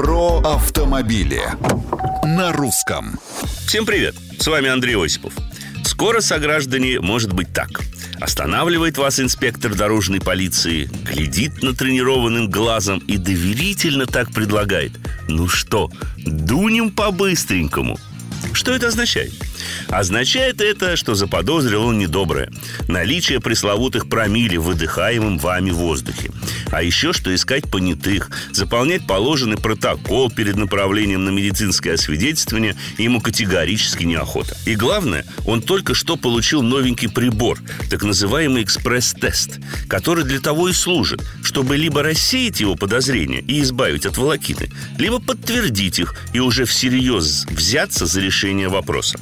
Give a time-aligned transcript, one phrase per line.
[0.00, 1.42] Про автомобили
[2.24, 3.20] на русском.
[3.66, 4.14] Всем привет!
[4.38, 5.34] С вами Андрей Осипов.
[5.84, 7.68] Скоро, сограждане, может быть так.
[8.18, 14.92] Останавливает вас инспектор дорожной полиции, глядит натренированным глазом и доверительно так предлагает.
[15.28, 17.98] Ну что, дунем по-быстренькому.
[18.54, 19.34] Что это означает?
[19.88, 22.50] Означает это, что заподозрил он недоброе.
[22.88, 26.30] Наличие пресловутых промили в выдыхаемом вами воздухе.
[26.70, 34.04] А еще что искать понятых, заполнять положенный протокол перед направлением на медицинское освидетельствование ему категорически
[34.04, 34.56] неохота.
[34.66, 37.58] И главное, он только что получил новенький прибор,
[37.90, 39.58] так называемый экспресс-тест,
[39.88, 45.20] который для того и служит, чтобы либо рассеять его подозрения и избавить от волокиты, либо
[45.20, 49.18] подтвердить их и уже всерьез взяться за решение вопроса.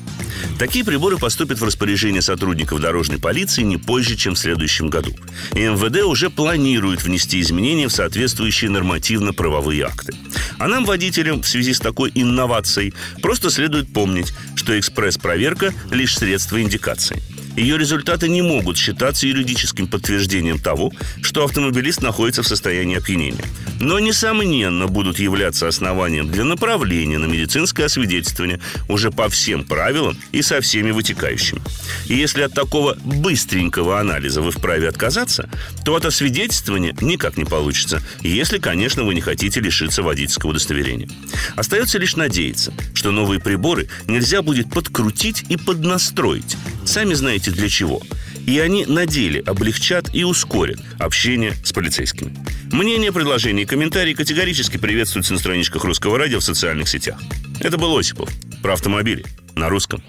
[0.59, 5.11] Такие приборы поступят в распоряжение сотрудников дорожной полиции не позже, чем в следующем году.
[5.55, 10.15] И МВД уже планирует внести изменения в соответствующие нормативно-правовые акты.
[10.59, 16.61] А нам, водителям, в связи с такой инновацией, просто следует помнить, что экспресс-проверка– лишь средство
[16.61, 17.23] индикации–
[17.59, 23.45] ее результаты не могут считаться юридическим подтверждением того, что автомобилист находится в состоянии опьянения.
[23.81, 30.43] Но, несомненно, будут являться основанием для направления на медицинское освидетельствование уже по всем правилам и
[30.43, 31.61] со всеми вытекающими.
[32.07, 35.49] И если от такого быстренького анализа вы вправе отказаться,
[35.85, 41.09] то от освидетельствования никак не получится, если, конечно, вы не хотите лишиться водительского удостоверения.
[41.57, 46.57] Остается лишь надеяться, что новые приборы нельзя будет подкрутить и поднастроить,
[46.89, 48.01] Сами знаете для чего.
[48.49, 52.35] И они на деле облегчат и ускорят общение с полицейскими.
[52.73, 57.21] Мнения, предложения и комментарии категорически приветствуются на страничках Русского радио в социальных сетях.
[57.61, 58.31] Это был Осипов
[58.63, 59.23] про автомобили
[59.55, 60.03] на русском.